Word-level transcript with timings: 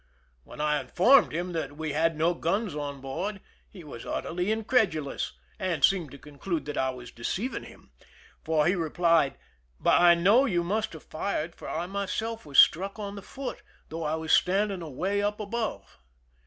When 0.43 0.59
I 0.59 0.81
informed 0.81 1.31
him 1.31 1.51
that 1.53 1.77
we 1.77 1.93
had 1.93 2.17
no 2.17 2.33
guns 2.33 2.73
on 2.73 3.01
board, 3.01 3.39
he 3.69 3.83
was 3.83 4.03
utterly 4.03 4.51
incredulous, 4.51 5.33
and 5.59 5.85
seemed 5.85 6.09
to 6.09 6.17
conclude 6.17 6.65
that 6.65 6.75
I 6.75 6.89
was 6.89 7.11
deceiving 7.11 7.65
him, 7.65 7.91
for 8.43 8.65
he 8.65 8.73
replied:" 8.73 9.37
But 9.79 10.01
I 10.01 10.15
know 10.15 10.45
you 10.45 10.63
must 10.63 10.93
have 10.93 11.03
fired, 11.03 11.53
for 11.53 11.69
I 11.69 11.85
myself 11.85 12.47
was 12.47 12.57
struck 12.57 12.97
on 12.97 13.13
the 13.15 13.21
foot, 13.21 13.61
though 13.89 14.01
I 14.03 14.15
was 14.15 14.33
standing 14.33 14.81
away 14.81 15.21
up 15.21 15.39
above." 15.39 15.99